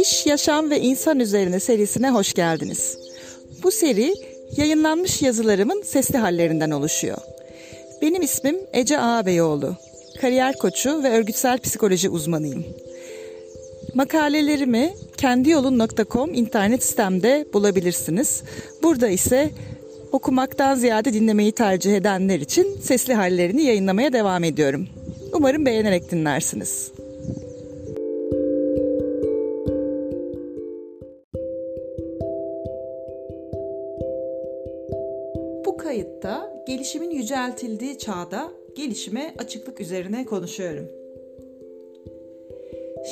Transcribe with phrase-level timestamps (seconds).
[0.00, 2.98] İş, Yaşam ve İnsan Üzerine serisine hoş geldiniz.
[3.62, 4.14] Bu seri
[4.56, 7.18] yayınlanmış yazılarımın sesli hallerinden oluşuyor.
[8.02, 9.76] Benim ismim Ece Ağabeyoğlu.
[10.20, 12.64] Kariyer koçu ve örgütsel psikoloji uzmanıyım.
[13.94, 18.42] Makalelerimi kendiyolun.com internet sitemde bulabilirsiniz.
[18.82, 19.50] Burada ise
[20.12, 24.86] okumaktan ziyade dinlemeyi tercih edenler için sesli hallerini yayınlamaya devam ediyorum.
[25.32, 26.90] Umarım beğenerek dinlersiniz.
[36.70, 40.88] Gelişimin yüceltildiği çağda gelişime açıklık üzerine konuşuyorum.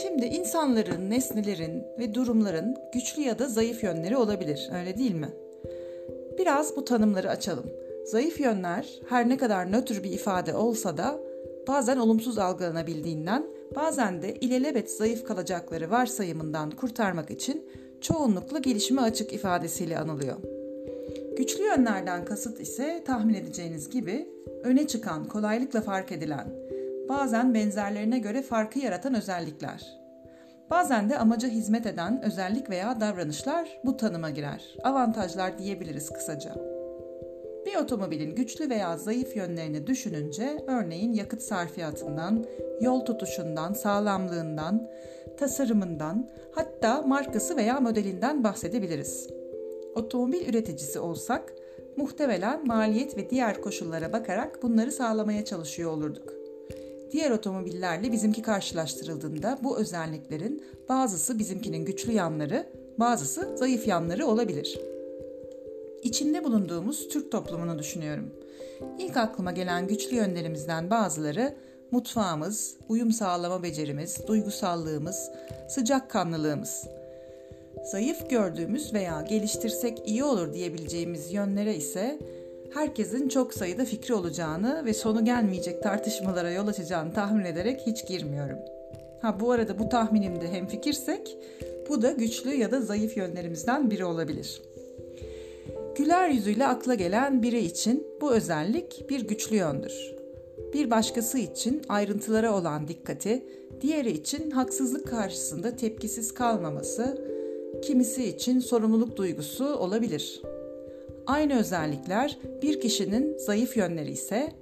[0.03, 5.29] Şimdi insanların, nesnelerin ve durumların güçlü ya da zayıf yönleri olabilir, öyle değil mi?
[6.39, 7.67] Biraz bu tanımları açalım.
[8.05, 11.21] Zayıf yönler her ne kadar nötr bir ifade olsa da
[11.69, 17.67] bazen olumsuz algılanabildiğinden, bazen de ilelebet zayıf kalacakları varsayımından kurtarmak için
[18.01, 20.58] çoğunlukla gelişime açık ifadesiyle anılıyor.
[21.39, 24.29] Güçlü yönlerden kasıt ise tahmin edeceğiniz gibi
[24.63, 26.49] öne çıkan, kolaylıkla fark edilen,
[27.09, 29.99] bazen benzerlerine göre farkı yaratan özellikler.
[30.71, 34.77] Bazen de amaca hizmet eden özellik veya davranışlar bu tanıma girer.
[34.85, 36.55] Avantajlar diyebiliriz kısaca.
[37.67, 42.45] Bir otomobilin güçlü veya zayıf yönlerini düşününce örneğin yakıt sarfiyatından,
[42.81, 44.89] yol tutuşundan, sağlamlığından,
[45.37, 49.39] tasarımından, hatta markası veya modelinden bahsedebiliriz.
[49.99, 51.55] Otomobil üreticisi olsak
[51.97, 56.33] muhtemelen maliyet ve diğer koşullara bakarak bunları sağlamaya çalışıyor olurduk.
[57.13, 62.67] Diğer otomobillerle bizimki karşılaştırıldığında bu özelliklerin bazısı bizimkinin güçlü yanları,
[62.99, 64.81] bazısı zayıf yanları olabilir.
[66.03, 68.31] İçinde bulunduğumuz Türk toplumunu düşünüyorum.
[68.99, 71.55] İlk aklıma gelen güçlü yönlerimizden bazıları
[71.91, 75.31] mutfağımız, uyum sağlama becerimiz, duygusallığımız,
[75.69, 76.98] sıcakkanlılığımız.
[77.83, 82.19] Zayıf gördüğümüz veya geliştirsek iyi olur diyebileceğimiz yönlere ise
[82.75, 88.59] herkesin çok sayıda fikri olacağını ve sonu gelmeyecek tartışmalara yol açacağını tahmin ederek hiç girmiyorum.
[89.23, 91.39] Ha bu arada bu tahminimde hem fikirsek
[91.89, 94.63] bu da güçlü ya da zayıf yönlerimizden biri olabilir.
[95.97, 100.15] Güler yüzüyle akla gelen biri için bu özellik bir güçlü yöndür.
[100.73, 103.45] Bir başkası için ayrıntılara olan dikkati,
[103.81, 107.19] diğeri için haksızlık karşısında tepkisiz kalmaması,
[107.83, 110.43] kimisi için sorumluluk duygusu olabilir.
[111.27, 114.53] Aynı özellikler bir kişinin zayıf yönleri ise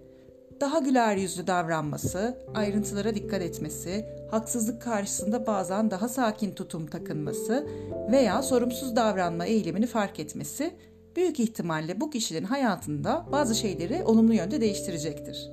[0.61, 7.67] daha güler yüzlü davranması, ayrıntılara dikkat etmesi, haksızlık karşısında bazen daha sakin tutum takınması
[8.11, 10.71] veya sorumsuz davranma eğilimini fark etmesi
[11.17, 15.51] büyük ihtimalle bu kişinin hayatında bazı şeyleri olumlu yönde değiştirecektir.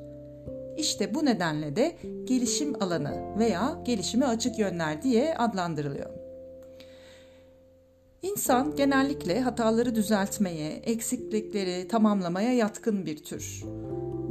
[0.78, 6.23] İşte bu nedenle de gelişim alanı veya gelişime açık yönler diye adlandırılıyor.
[8.24, 13.64] İnsan genellikle hataları düzeltmeye, eksiklikleri tamamlamaya yatkın bir tür.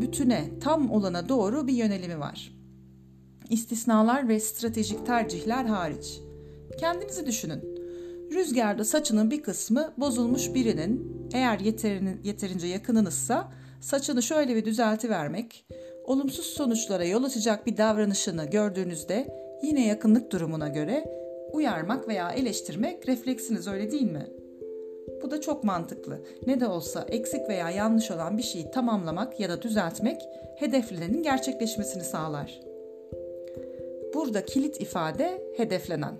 [0.00, 2.52] Bütüne, tam olana doğru bir yönelimi var.
[3.50, 6.20] İstisnalar ve stratejik tercihler hariç.
[6.78, 7.60] Kendinizi düşünün.
[8.32, 15.66] Rüzgarda saçının bir kısmı bozulmuş birinin eğer yeterin, yeterince yakınınızsa saçını şöyle bir düzelti vermek,
[16.04, 19.28] olumsuz sonuçlara yol açacak bir davranışını gördüğünüzde
[19.62, 21.21] yine yakınlık durumuna göre
[21.52, 24.26] uyarmak veya eleştirmek refleksiniz öyle değil mi?
[25.22, 26.20] Bu da çok mantıklı.
[26.46, 30.22] Ne de olsa eksik veya yanlış olan bir şeyi tamamlamak ya da düzeltmek
[30.56, 32.60] hedeflenenin gerçekleşmesini sağlar.
[34.14, 36.14] Burada kilit ifade hedeflenen.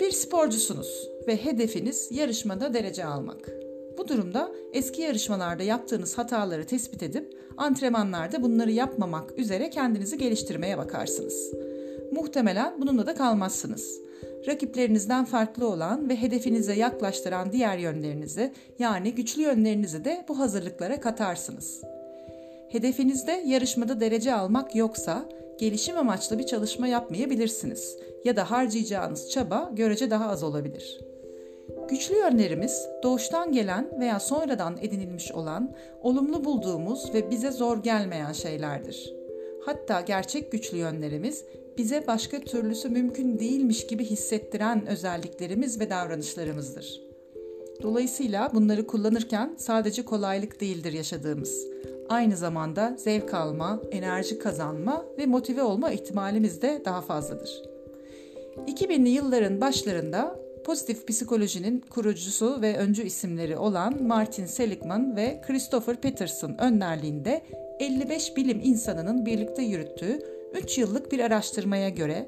[0.00, 3.50] Bir sporcusunuz ve hedefiniz yarışmada derece almak.
[3.98, 11.52] Bu durumda eski yarışmalarda yaptığınız hataları tespit edip antrenmanlarda bunları yapmamak üzere kendinizi geliştirmeye bakarsınız.
[12.12, 14.00] Muhtemelen bununla da kalmazsınız.
[14.46, 21.82] Rakiplerinizden farklı olan ve hedefinize yaklaştıran diğer yönlerinizi yani güçlü yönlerinizi de bu hazırlıklara katarsınız.
[22.68, 25.28] Hedefinizde yarışmada derece almak yoksa
[25.58, 31.00] gelişim amaçlı bir çalışma yapmayabilirsiniz ya da harcayacağınız çaba görece daha az olabilir.
[31.88, 39.14] Güçlü yönlerimiz doğuştan gelen veya sonradan edinilmiş olan, olumlu bulduğumuz ve bize zor gelmeyen şeylerdir.
[39.66, 41.44] Hatta gerçek güçlü yönlerimiz
[41.80, 47.00] bize başka türlüsü mümkün değilmiş gibi hissettiren özelliklerimiz ve davranışlarımızdır.
[47.82, 51.66] Dolayısıyla bunları kullanırken sadece kolaylık değildir yaşadığımız.
[52.08, 57.62] Aynı zamanda zevk alma, enerji kazanma ve motive olma ihtimalimiz de daha fazladır.
[58.66, 66.54] 2000'li yılların başlarında pozitif psikolojinin kurucusu ve öncü isimleri olan Martin Seligman ve Christopher Peterson
[66.58, 67.42] önderliğinde
[67.78, 72.26] 55 bilim insanının birlikte yürüttüğü 3 yıllık bir araştırmaya göre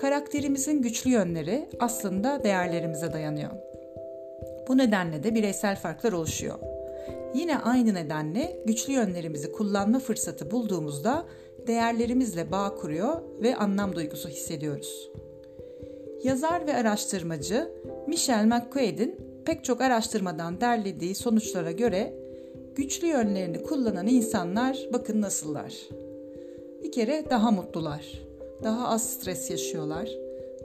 [0.00, 3.50] Karakterimizin güçlü yönleri aslında değerlerimize dayanıyor.
[4.68, 6.58] Bu nedenle de bireysel farklar oluşuyor.
[7.34, 11.26] Yine aynı nedenle güçlü yönlerimizi kullanma fırsatı bulduğumuzda
[11.66, 15.10] değerlerimizle bağ kuruyor ve anlam duygusu hissediyoruz.
[16.24, 17.70] Yazar ve araştırmacı
[18.06, 22.14] Michelle McQuaid'in pek çok araştırmadan derlediği sonuçlara göre
[22.74, 25.74] güçlü yönlerini kullanan insanlar bakın nasıllar.
[26.86, 28.04] Bir kere daha mutlular,
[28.62, 30.08] daha az stres yaşıyorlar,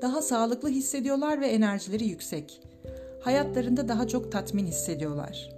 [0.01, 2.61] daha sağlıklı hissediyorlar ve enerjileri yüksek.
[3.21, 5.49] Hayatlarında daha çok tatmin hissediyorlar.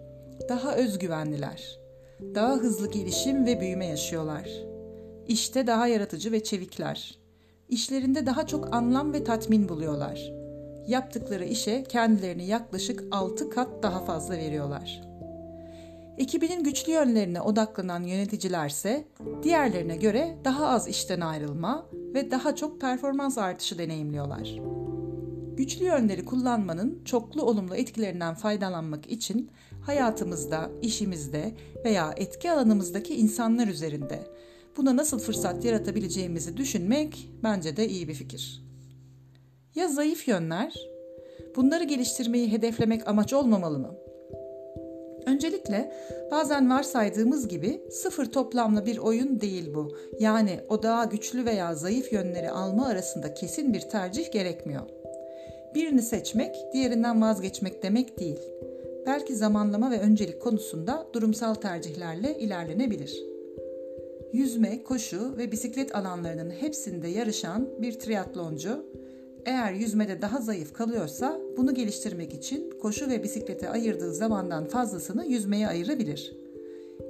[0.49, 1.79] Daha özgüvenliler.
[2.35, 4.49] Daha hızlı gelişim ve büyüme yaşıyorlar.
[5.27, 7.19] İşte daha yaratıcı ve çevikler.
[7.69, 10.31] İşlerinde daha çok anlam ve tatmin buluyorlar.
[10.87, 15.01] Yaptıkları işe kendilerini yaklaşık 6 kat daha fazla veriyorlar.
[16.17, 19.07] Ekibinin güçlü yönlerine odaklanan yöneticilerse
[19.43, 24.55] diğerlerine göre daha az işten ayrılma ve daha çok performans artışı deneyimliyorlar.
[25.57, 29.51] Güçlü yönleri kullanmanın çoklu olumlu etkilerinden faydalanmak için
[29.81, 31.51] hayatımızda, işimizde
[31.85, 34.27] veya etki alanımızdaki insanlar üzerinde
[34.77, 38.63] buna nasıl fırsat yaratabileceğimizi düşünmek bence de iyi bir fikir.
[39.75, 40.73] Ya zayıf yönler?
[41.55, 44.02] Bunları geliştirmeyi hedeflemek amaç olmamalı mı?
[45.25, 45.93] Öncelikle
[46.31, 49.97] bazen varsaydığımız gibi sıfır toplamlı bir oyun değil bu.
[50.19, 54.81] Yani o daha güçlü veya zayıf yönleri alma arasında kesin bir tercih gerekmiyor.
[55.75, 58.39] Birini seçmek, diğerinden vazgeçmek demek değil.
[59.05, 63.23] Belki zamanlama ve öncelik konusunda durumsal tercihlerle ilerlenebilir.
[64.33, 68.85] Yüzme, koşu ve bisiklet alanlarının hepsinde yarışan bir triatloncu
[69.45, 75.67] eğer yüzmede daha zayıf kalıyorsa bunu geliştirmek için koşu ve bisiklete ayırdığı zamandan fazlasını yüzmeye
[75.67, 76.35] ayırabilir.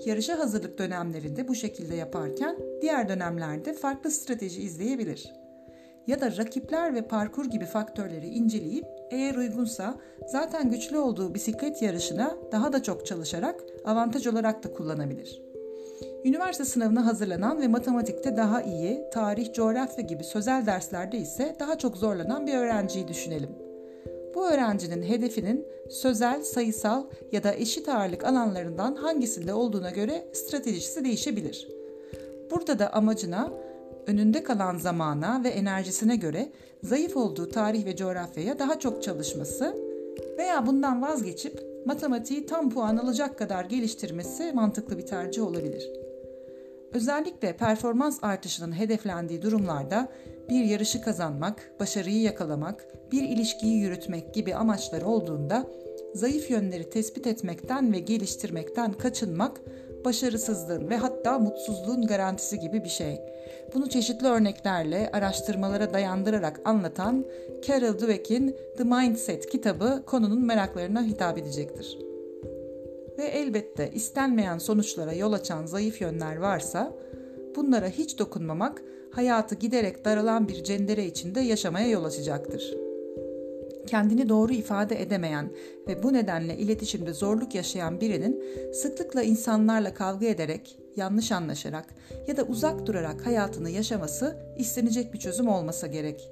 [0.06, 5.34] Yarışa hazırlık dönemlerinde bu şekilde yaparken diğer dönemlerde farklı strateji izleyebilir.
[6.08, 9.96] Ya da rakipler ve parkur gibi faktörleri inceleyip eğer uygunsa
[10.28, 15.53] zaten güçlü olduğu bisiklet yarışına daha da çok çalışarak avantaj olarak da kullanabilir.''
[16.26, 21.98] Üniversite sınavına hazırlanan ve matematikte daha iyi, tarih, coğrafya gibi sözel derslerde ise daha çok
[21.98, 23.50] zorlanan bir öğrenciyi düşünelim.
[24.36, 31.68] Bu öğrencinin hedefinin sözel, sayısal ya da eşit ağırlık alanlarından hangisinde olduğuna göre stratejisi değişebilir.
[32.52, 33.52] Burada da amacına,
[34.08, 36.52] önünde kalan zamana ve enerjisine göre
[36.84, 39.76] zayıf olduğu tarih ve coğrafyaya daha çok çalışması
[40.38, 46.03] veya bundan vazgeçip matematiği tam puan alacak kadar geliştirmesi mantıklı bir tercih olabilir.
[46.94, 50.12] Özellikle performans artışının hedeflendiği durumlarda
[50.50, 55.68] bir yarışı kazanmak, başarıyı yakalamak, bir ilişkiyi yürütmek gibi amaçlar olduğunda
[56.14, 59.62] zayıf yönleri tespit etmekten ve geliştirmekten kaçınmak
[60.06, 63.20] başarısızlığın ve hatta mutsuzluğun garantisi gibi bir şey.
[63.74, 67.26] Bunu çeşitli örneklerle araştırmalara dayandırarak anlatan
[67.68, 72.13] Carol Dweck'in The Mindset kitabı konunun meraklarına hitap edecektir
[73.24, 76.94] ve elbette istenmeyen sonuçlara yol açan zayıf yönler varsa
[77.56, 82.74] bunlara hiç dokunmamak hayatı giderek daralan bir cendere içinde yaşamaya yol açacaktır.
[83.88, 85.52] Kendini doğru ifade edemeyen
[85.88, 88.44] ve bu nedenle iletişimde zorluk yaşayan birinin
[88.74, 91.86] sıklıkla insanlarla kavga ederek, yanlış anlaşarak
[92.28, 96.30] ya da uzak durarak hayatını yaşaması istenecek bir çözüm olmasa gerek.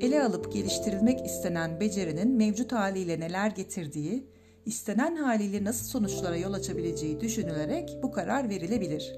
[0.00, 4.33] Ele alıp geliştirilmek istenen becerinin mevcut haliyle neler getirdiği
[4.66, 9.16] istenen haliyle nasıl sonuçlara yol açabileceği düşünülerek bu karar verilebilir.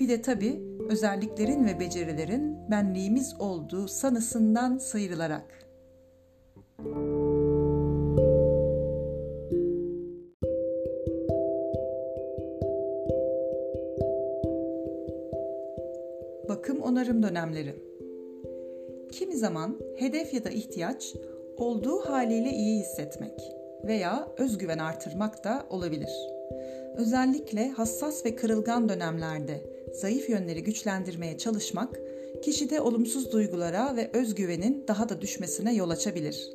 [0.00, 5.58] Bir de tabi özelliklerin ve becerilerin benliğimiz olduğu sanısından sıyrılarak.
[16.48, 17.76] Bakım onarım dönemleri.
[19.12, 21.14] Kimi zaman hedef ya da ihtiyaç
[21.56, 26.10] olduğu haliyle iyi hissetmek veya özgüven artırmak da olabilir.
[26.96, 29.60] Özellikle hassas ve kırılgan dönemlerde
[29.92, 32.00] zayıf yönleri güçlendirmeye çalışmak
[32.42, 36.52] kişide olumsuz duygulara ve özgüvenin daha da düşmesine yol açabilir.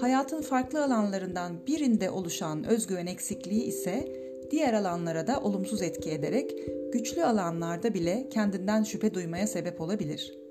[0.00, 4.08] Hayatın farklı alanlarından birinde oluşan özgüven eksikliği ise
[4.50, 6.54] diğer alanlara da olumsuz etki ederek
[6.92, 10.47] güçlü alanlarda bile kendinden şüphe duymaya sebep olabilir.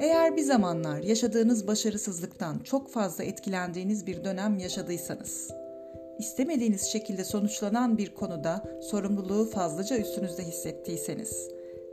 [0.00, 5.50] Eğer bir zamanlar yaşadığınız başarısızlıktan çok fazla etkilendiğiniz bir dönem yaşadıysanız,
[6.18, 11.48] istemediğiniz şekilde sonuçlanan bir konuda sorumluluğu fazlaca üstünüzde hissettiyseniz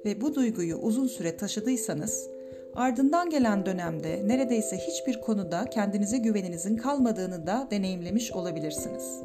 [0.06, 2.30] ve bu duyguyu uzun süre taşıdıysanız,
[2.76, 9.22] ardından gelen dönemde neredeyse hiçbir konuda kendinize güveninizin kalmadığını da deneyimlemiş olabilirsiniz.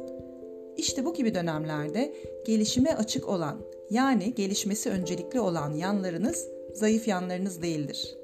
[0.77, 2.13] İşte bu gibi dönemlerde
[2.45, 8.22] gelişime açık olan, yani gelişmesi öncelikli olan yanlarınız zayıf yanlarınız değildir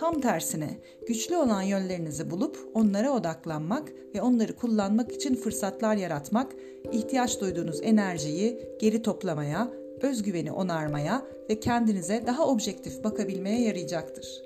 [0.00, 0.68] Tam tersine
[1.08, 6.52] güçlü olan yönlerinizi bulup onlara odaklanmak ve onları kullanmak için fırsatlar yaratmak,
[6.92, 9.68] ihtiyaç duyduğunuz enerjiyi geri toplamaya,
[10.02, 14.42] özgüveni onarmaya ve kendinize daha objektif bakabilmeye yarayacaktır.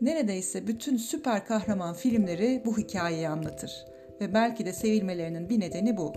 [0.00, 3.86] Neredeyse bütün süper kahraman filmleri bu hikayeyi anlatır
[4.20, 6.12] ve belki de sevilmelerinin bir nedeni bu.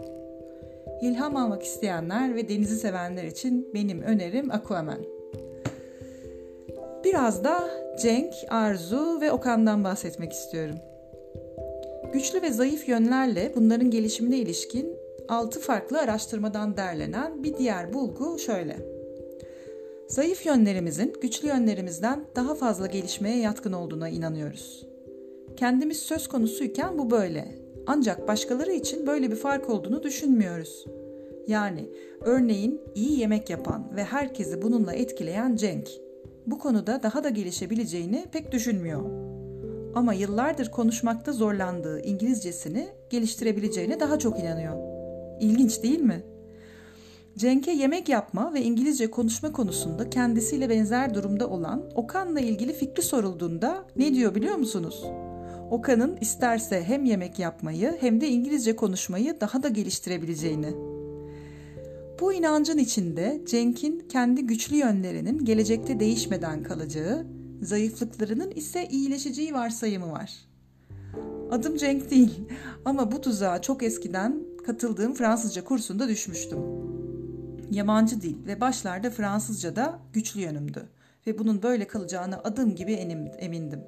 [1.01, 5.00] İlham almak isteyenler ve denizi sevenler için benim önerim Aquaman.
[7.04, 10.75] Biraz da Cenk, Arzu ve Okan'dan bahsetmek istiyorum.
[12.14, 14.98] Güçlü ve zayıf yönlerle bunların gelişimine ilişkin
[15.30, 18.78] 6 farklı araştırmadan derlenen bir diğer bulgu şöyle.
[20.08, 24.88] Zayıf yönlerimizin güçlü yönlerimizden daha fazla gelişmeye yatkın olduğuna inanıyoruz.
[25.58, 27.48] Kendimiz söz konusuyken bu böyle.
[27.88, 30.86] Ancak başkaları için böyle bir fark olduğunu düşünmüyoruz.
[31.48, 31.90] Yani
[32.22, 36.05] örneğin iyi yemek yapan ve herkesi bununla etkileyen Cenk
[36.48, 39.25] bu konuda daha da gelişebileceğini pek düşünmüyor.
[39.96, 44.75] Ama yıllardır konuşmakta zorlandığı İngilizcesini geliştirebileceğine daha çok inanıyor.
[45.40, 46.24] İlginç değil mi?
[47.38, 53.86] Cenk'e yemek yapma ve İngilizce konuşma konusunda kendisiyle benzer durumda olan Okan'la ilgili fikri sorulduğunda
[53.96, 55.04] ne diyor biliyor musunuz?
[55.72, 60.95] Okan'ın isterse hem yemek yapmayı hem de İngilizce konuşmayı daha da geliştirebileceğini.
[62.20, 67.26] Bu inancın içinde Cenk'in kendi güçlü yönlerinin gelecekte değişmeden kalacağı,
[67.62, 70.34] zayıflıklarının ise iyileşeceği varsayımı var.
[71.52, 72.34] Adım Cenk değil
[72.86, 76.60] ama bu tuzağa çok eskiden katıldığım Fransızca kursunda düşmüştüm.
[77.72, 80.90] Yabancı dil ve başlarda Fransızca da güçlü yönümdü
[81.28, 82.94] ve bunun böyle kalacağına adım gibi
[83.40, 83.80] emindim.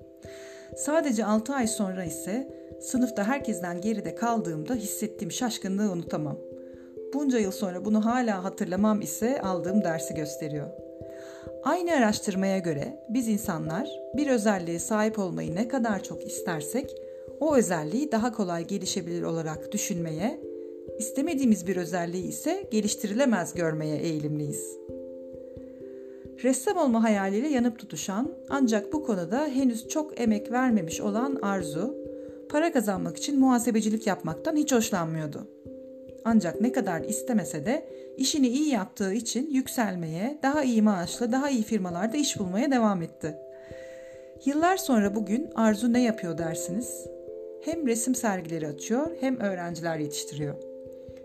[0.78, 6.38] Sadece 6 ay sonra ise sınıfta herkesten geride kaldığımda hissettiğim şaşkınlığı unutamam.
[7.18, 10.68] Bunca yıl sonra bunu hala hatırlamam ise aldığım dersi gösteriyor.
[11.64, 16.96] Aynı araştırmaya göre biz insanlar bir özelliğe sahip olmayı ne kadar çok istersek
[17.40, 20.42] o özelliği daha kolay gelişebilir olarak düşünmeye,
[21.00, 24.78] istemediğimiz bir özelliği ise geliştirilemez görmeye eğilimliyiz.
[26.44, 31.96] Ressam olma hayaliyle yanıp tutuşan ancak bu konuda henüz çok emek vermemiş olan Arzu,
[32.50, 35.48] para kazanmak için muhasebecilik yapmaktan hiç hoşlanmıyordu.
[36.26, 41.64] Ancak ne kadar istemese de işini iyi yaptığı için yükselmeye, daha iyi maaşla daha iyi
[41.64, 43.36] firmalarda iş bulmaya devam etti.
[44.46, 47.08] Yıllar sonra bugün Arzu ne yapıyor dersiniz?
[47.66, 50.56] Hem resim sergileri açıyor hem öğrenciler yetiştiriyor.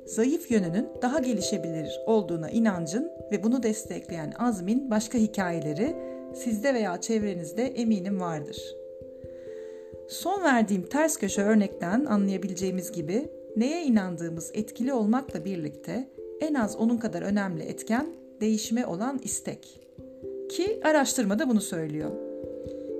[0.07, 5.97] Zayıf yönünün daha gelişebilir olduğuna inancın ve bunu destekleyen azmin başka hikayeleri
[6.35, 8.57] sizde veya çevrenizde eminim vardır.
[10.09, 16.09] Son verdiğim ters köşe örnekten anlayabileceğimiz gibi neye inandığımız etkili olmakla birlikte
[16.41, 18.07] en az onun kadar önemli etken
[18.41, 19.81] değişime olan istek.
[20.51, 22.11] Ki araştırmada bunu söylüyor.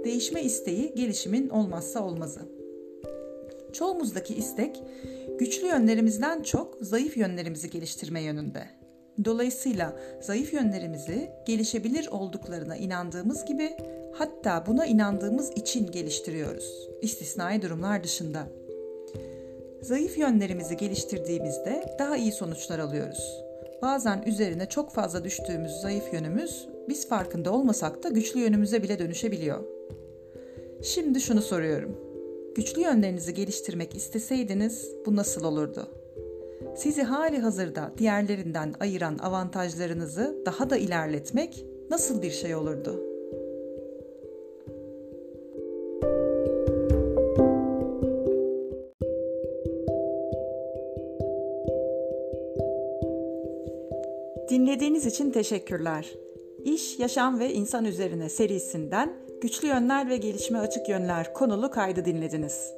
[0.05, 2.41] Değişme isteği gelişimin olmazsa olmazı.
[3.73, 4.83] Çoğumuzdaki istek
[5.39, 8.65] güçlü yönlerimizden çok zayıf yönlerimizi geliştirme yönünde.
[9.25, 13.71] Dolayısıyla zayıf yönlerimizi gelişebilir olduklarına inandığımız gibi
[14.13, 16.89] hatta buna inandığımız için geliştiriyoruz.
[17.03, 18.47] İstisnai durumlar dışında.
[19.83, 23.43] Zayıf yönlerimizi geliştirdiğimizde daha iyi sonuçlar alıyoruz.
[23.83, 29.65] Bazen üzerine çok fazla düştüğümüz zayıf yönümüz biz farkında olmasak da güçlü yönümüze bile dönüşebiliyor.
[30.83, 31.97] Şimdi şunu soruyorum.
[32.55, 35.89] Güçlü yönlerinizi geliştirmek isteseydiniz bu nasıl olurdu?
[36.77, 43.12] Sizi hali hazırda diğerlerinden ayıran avantajlarınızı daha da ilerletmek nasıl bir şey olurdu?''
[54.63, 56.07] Dinlediğiniz için teşekkürler.
[56.65, 62.73] İş, Yaşam ve İnsan Üzerine serisinden Güçlü Yönler ve Gelişme Açık Yönler konulu kaydı dinlediniz.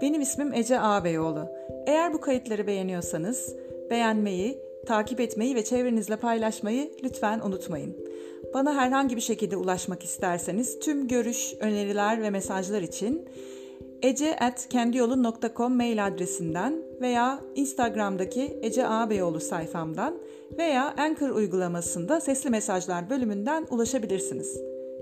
[0.00, 1.48] Benim ismim Ece Ağabeyoğlu.
[1.86, 3.54] Eğer bu kayıtları beğeniyorsanız
[3.90, 7.96] beğenmeyi, takip etmeyi ve çevrenizle paylaşmayı lütfen unutmayın.
[8.54, 13.28] Bana herhangi bir şekilde ulaşmak isterseniz tüm görüş, öneriler ve mesajlar için
[14.02, 20.14] ece.kendiyolun.com mail adresinden veya Instagram'daki Ece Ağabeyoğlu sayfamdan
[20.58, 24.60] veya Anchor uygulamasında sesli mesajlar bölümünden ulaşabilirsiniz.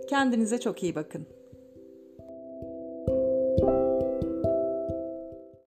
[0.09, 1.39] Kendinize çok iyi bakın.